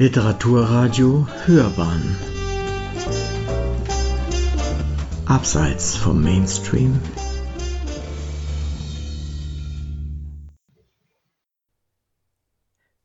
[0.00, 2.16] Literaturradio Hörbahn
[5.26, 7.00] Abseits vom Mainstream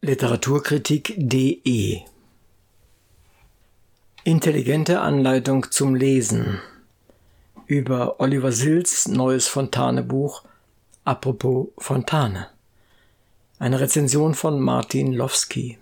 [0.01, 2.01] Literaturkritik.de
[4.23, 6.61] Intelligente Anleitung zum Lesen
[7.65, 10.43] über Oliver Sills neues Fontane-Buch
[11.05, 12.49] Apropos Fontane.
[13.57, 15.79] Eine Rezension von Martin Lowski.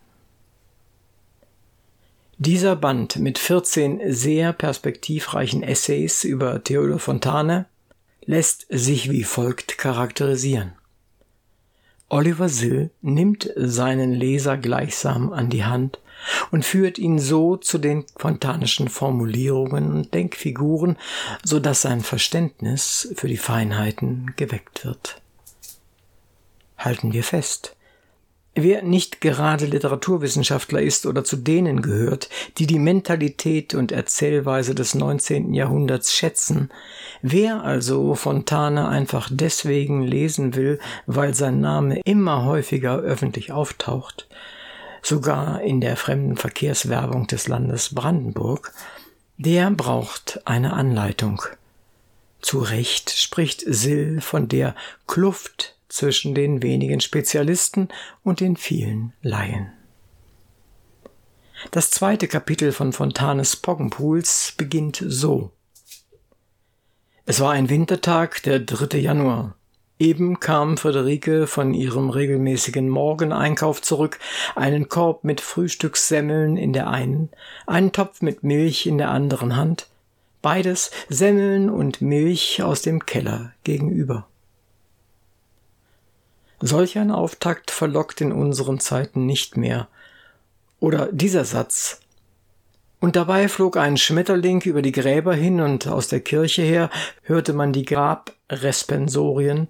[2.43, 7.67] Dieser Band mit 14 sehr perspektivreichen Essays über Theodor Fontane
[8.25, 10.71] lässt sich wie folgt charakterisieren.
[12.09, 15.99] Oliver Sill nimmt seinen Leser gleichsam an die Hand
[16.49, 20.97] und führt ihn so zu den fontanischen Formulierungen und Denkfiguren,
[21.43, 25.21] so dass sein Verständnis für die Feinheiten geweckt wird.
[26.75, 27.75] Halten wir fest,
[28.53, 34.93] Wer nicht gerade Literaturwissenschaftler ist oder zu denen gehört, die die Mentalität und Erzählweise des
[34.93, 35.53] 19.
[35.53, 36.69] Jahrhunderts schätzen,
[37.21, 44.27] wer also Fontane einfach deswegen lesen will, weil sein Name immer häufiger öffentlich auftaucht,
[45.01, 48.73] sogar in der fremden Verkehrswerbung des Landes Brandenburg,
[49.37, 51.41] der braucht eine Anleitung.
[52.41, 54.75] Zu Recht spricht Sill von der
[55.07, 57.89] Kluft zwischen den wenigen Spezialisten
[58.23, 59.71] und den vielen Laien.
[61.69, 65.51] Das zweite Kapitel von Fontanes Poggenpools beginnt so.
[67.25, 68.97] Es war ein Wintertag, der 3.
[68.97, 69.55] Januar.
[69.99, 74.17] Eben kam Friederike von ihrem regelmäßigen Morgeneinkauf zurück,
[74.55, 77.29] einen Korb mit Frühstückssemmeln in der einen,
[77.67, 79.87] einen Topf mit Milch in der anderen Hand,
[80.41, 84.27] beides Semmeln und Milch aus dem Keller gegenüber.
[86.61, 89.87] Solch ein Auftakt verlockt in unseren Zeiten nicht mehr.
[90.79, 91.99] Oder dieser Satz.
[92.99, 96.91] Und dabei flog ein Schmetterling über die Gräber hin und aus der Kirche her
[97.23, 99.69] hörte man die Grabrespensorien,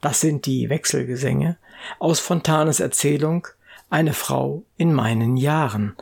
[0.00, 1.56] das sind die Wechselgesänge,
[2.00, 3.46] aus Fontanes Erzählung
[3.90, 5.96] Eine Frau in meinen Jahren.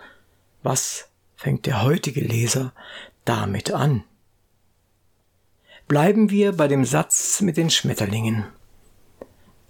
[0.63, 2.73] Was fängt der heutige Leser
[3.27, 4.03] damit an?
[5.87, 8.47] Bleiben wir bei dem Satz mit den Schmetterlingen.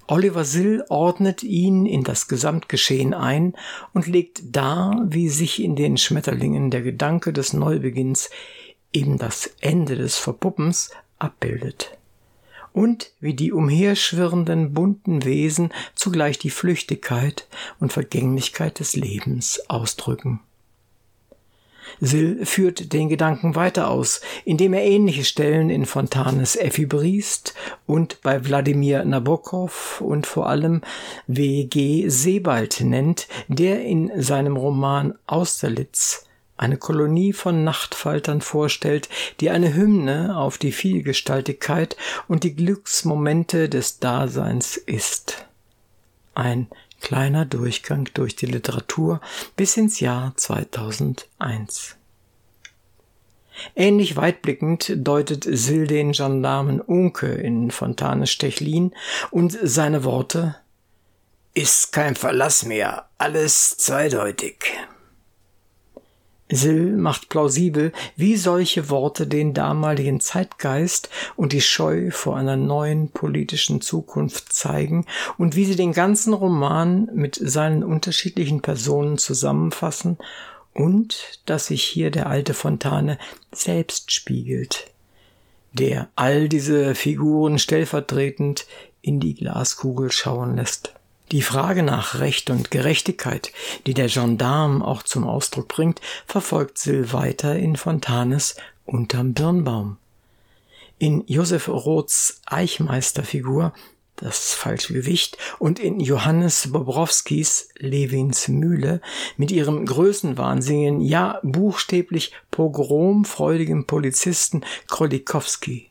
[0.09, 3.55] Oliver Sill ordnet ihn in das Gesamtgeschehen ein
[3.93, 8.31] und legt dar, wie sich in den Schmetterlingen der Gedanke des Neubeginns,
[8.93, 11.99] eben das Ende des Verpuppens, abbildet.
[12.73, 17.49] Und wie die umherschwirrenden bunten Wesen zugleich die Flüchtigkeit
[17.81, 20.41] und Vergänglichkeit des Lebens ausdrücken.
[22.01, 27.55] Sill führt den Gedanken weiter aus, indem er ähnliche Stellen in Fontanes Effi Briest
[27.87, 30.83] und bei Wladimir Nabokov und vor allem
[31.27, 32.09] W.G.
[32.09, 36.27] Sebald nennt, der in seinem Roman Austerlitz
[36.57, 39.09] eine Kolonie von Nachtfaltern vorstellt,
[39.41, 41.97] die eine Hymne auf die Vielgestaltigkeit
[42.29, 45.47] und die Glücksmomente des Daseins ist.
[46.35, 46.69] Ein
[47.01, 49.21] Kleiner Durchgang durch die Literatur
[49.57, 51.97] bis ins Jahr 2001.
[53.75, 58.93] Ähnlich weitblickend deutet Sill den Gendarmen Unke in Fontane Stechlin
[59.31, 60.57] und seine Worte
[61.55, 64.57] Ist kein Verlass mehr, alles zweideutig.
[66.49, 73.11] Sill macht plausibel, wie solche Worte den damaligen Zeitgeist und die Scheu vor einer neuen
[73.11, 75.07] politischen Zukunft zeigen
[75.39, 80.19] und wie sie den ganzen Roman mit seinen unterschiedlichen Personen zusammenfassen
[80.73, 83.19] und dass sich hier der alte Fontane
[83.51, 84.93] selbst spiegelt,
[85.73, 88.67] der all diese Figuren stellvertretend
[89.03, 90.96] in die Glaskugel schauen lässt.
[91.33, 93.53] Die Frage nach Recht und Gerechtigkeit,
[93.87, 98.55] die der Gendarm auch zum Ausdruck bringt, verfolgt Sill weiter in Fontanes
[98.85, 99.97] Unterm Birnbaum.
[100.99, 103.73] In Josef Roths Eichmeisterfigur
[104.15, 109.01] das falsche Gewicht und in Johannes Bobrowskis Levins Mühle
[109.37, 115.91] mit ihrem größenwahnsinnigen, ja buchstäblich pogromfreudigen Polizisten Krolikowski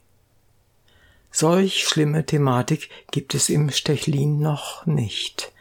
[1.37, 5.51] Solch schlimme Thematik gibt es im Stechlin noch nicht.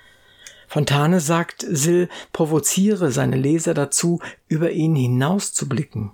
[0.69, 6.13] Fontane sagt, Sill provoziere seine Leser dazu, über ihn hinauszublicken.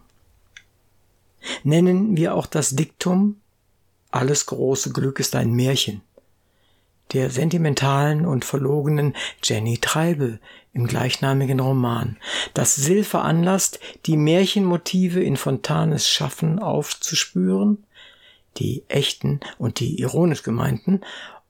[1.63, 3.37] Nennen wir auch das Diktum
[4.11, 6.01] Alles große Glück ist ein Märchen
[7.13, 10.39] der sentimentalen und verlogenen Jenny Treibel
[10.73, 12.17] im gleichnamigen Roman,
[12.55, 17.85] das Sill veranlasst, die Märchenmotive in Fontanes Schaffen aufzuspüren
[18.57, 21.01] die echten und die ironisch gemeinten,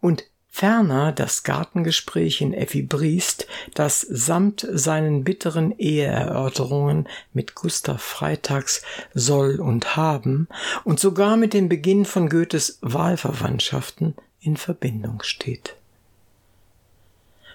[0.00, 8.82] und Ferner das Gartengespräch in Effi Briest, das samt seinen bitteren Eheerörterungen mit Gustav Freitags
[9.14, 10.49] Soll und Haben
[10.82, 15.76] und sogar mit dem Beginn von Goethes Wahlverwandtschaften in Verbindung steht.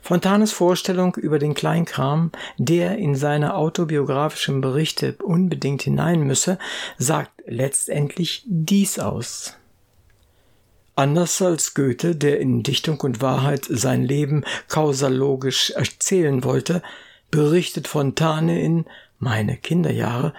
[0.06, 6.60] Fontanes Vorstellung über den Kleinkram, der in seine autobiografischen Berichte unbedingt hinein müsse,
[7.00, 9.58] sagt letztendlich dies aus.
[10.94, 16.84] Anders als Goethe, der in Dichtung und Wahrheit sein Leben kausalogisch erzählen wollte,
[17.32, 18.86] berichtet Fontane in
[19.18, 20.36] Meine Kinderjahre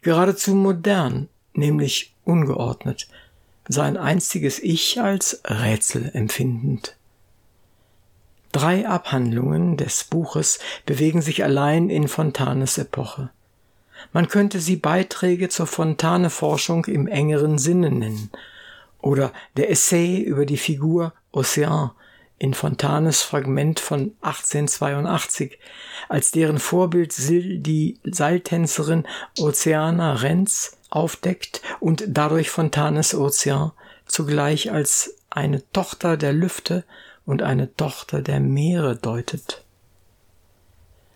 [0.00, 3.06] geradezu modern, nämlich ungeordnet,
[3.68, 6.96] sein einstiges Ich als Rätsel empfindend.
[8.52, 13.30] Drei Abhandlungen des Buches bewegen sich allein in Fontanes Epoche.
[14.12, 18.30] Man könnte sie Beiträge zur Fontane-Forschung im engeren Sinne nennen
[18.98, 21.92] oder der Essay über die Figur Ocean
[22.38, 25.58] in Fontanes Fragment von 1882,
[26.08, 29.06] als deren Vorbild Sill die Seiltänzerin
[29.38, 33.72] Oceana Renz aufdeckt und dadurch Fontanes Ozean
[34.06, 36.84] zugleich als eine Tochter der Lüfte
[37.26, 39.64] und eine Tochter der Meere deutet.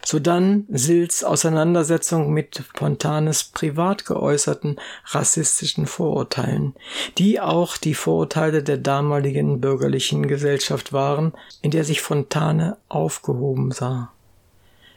[0.05, 6.75] Sodann Sills Auseinandersetzung mit Fontanes privat geäußerten rassistischen Vorurteilen,
[7.17, 14.13] die auch die Vorurteile der damaligen bürgerlichen Gesellschaft waren, in der sich Fontane aufgehoben sah.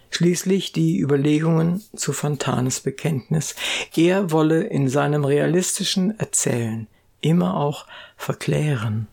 [0.10, 3.56] Schließlich die Überlegungen zu Fontanes Bekenntnis,
[3.96, 6.88] er wolle in seinem realistischen Erzählen
[7.22, 7.86] immer auch
[8.18, 9.08] verklären,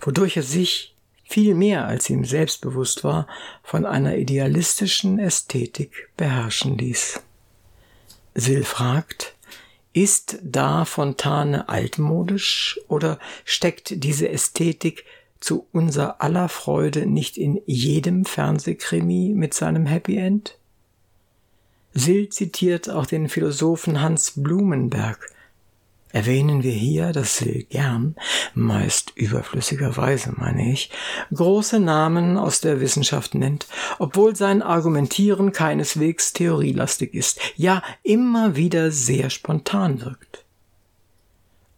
[0.00, 0.94] wodurch er sich
[1.28, 3.26] viel mehr als ihm selbstbewusst war,
[3.62, 7.20] von einer idealistischen Ästhetik beherrschen ließ.
[8.34, 9.36] Sill fragt,
[9.92, 15.04] ist da Fontane altmodisch oder steckt diese Ästhetik
[15.38, 20.56] zu unser aller Freude nicht in jedem Fernsehkrimi mit seinem Happy End?
[21.92, 25.30] Sill zitiert auch den Philosophen Hans Blumenberg,
[26.12, 28.16] erwähnen wir hier, dass sie gern,
[28.54, 30.90] meist überflüssigerweise meine ich,
[31.34, 33.66] große Namen aus der Wissenschaft nennt,
[33.98, 40.44] obwohl sein Argumentieren keineswegs theorielastig ist, ja immer wieder sehr spontan wirkt.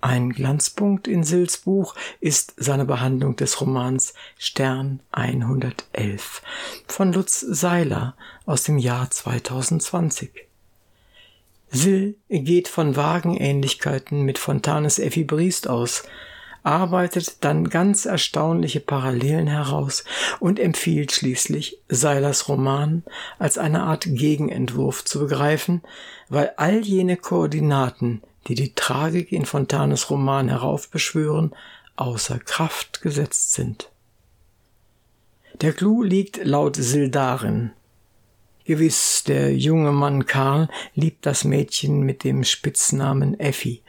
[0.02, 6.40] Ein Glanzpunkt in Sills Buch ist seine Behandlung des Romans Stern 111
[6.86, 8.16] von Lutz Seiler
[8.46, 10.49] aus dem Jahr 2020.
[11.70, 16.02] Sill geht von Wagenähnlichkeiten mit Fontanes Effi Briest aus,
[16.62, 20.04] arbeitet dann ganz erstaunliche Parallelen heraus
[20.40, 23.04] und empfiehlt schließlich, Seilers Roman
[23.38, 25.82] als eine Art Gegenentwurf zu begreifen,
[26.28, 31.54] weil all jene Koordinaten, die die Tragik in Fontanes Roman heraufbeschwören,
[31.96, 33.90] außer Kraft gesetzt sind.
[35.60, 37.72] Der Clou liegt laut Sill darin,
[38.70, 43.82] Gewiss, der junge Mann Karl liebt das Mädchen mit dem Spitznamen Effi,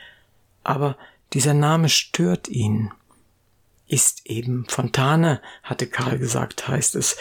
[0.64, 0.98] aber
[1.34, 2.90] dieser Name stört ihn.
[3.88, 7.16] Ist eben Fontane, hatte Karl gesagt, heißt es.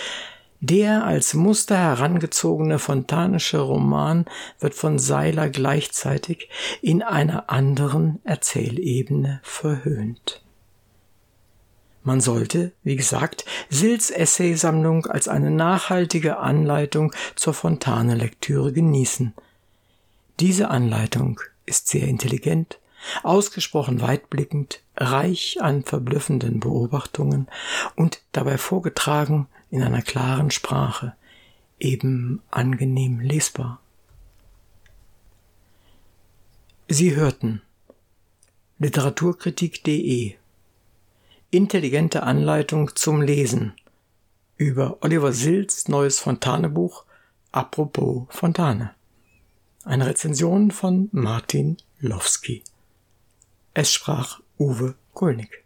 [0.60, 4.24] Der als Muster herangezogene fontanische Roman
[4.58, 6.48] wird von Seiler gleichzeitig
[6.80, 10.42] in einer anderen Erzählebene verhöhnt.
[12.02, 19.34] Man sollte, wie gesagt, Sills Essaysammlung als eine nachhaltige Anleitung zur Fontane-Lektüre genießen.
[20.40, 22.78] Diese Anleitung ist sehr intelligent,
[23.22, 27.48] ausgesprochen weitblickend, reich an verblüffenden Beobachtungen
[27.96, 31.14] und dabei vorgetragen in einer klaren Sprache,
[31.78, 33.80] eben angenehm lesbar.
[36.88, 37.62] Sie hörten
[38.78, 40.39] Literaturkritik.de
[41.52, 43.72] Intelligente Anleitung zum Lesen
[44.56, 47.04] über Oliver Sills neues Fontane-Buch
[47.50, 48.94] Apropos Fontane.
[49.82, 52.62] Eine Rezension von Martin Lowski.
[53.74, 55.64] Es sprach Uwe Kulnig.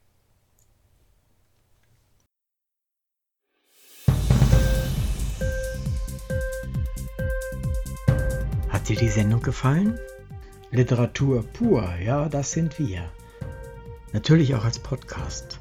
[8.71, 9.99] Hat dir die Sendung gefallen?
[10.71, 13.12] Literatur pur, ja, das sind wir.
[14.14, 15.61] Natürlich auch als Podcast.